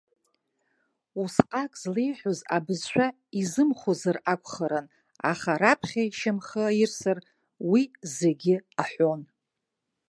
Усҟак 1.21 1.71
злеиҳәоз 1.81 2.39
абызшәа 2.55 3.07
изымхозар 3.39 4.17
акәхарын, 4.33 4.85
аха 5.31 5.51
раԥхьа 5.61 6.03
ишьамхы 6.07 6.61
аирсыр, 6.69 7.17
уи 7.69 7.81
зегьы 8.17 8.55
аҳәон. 8.81 9.21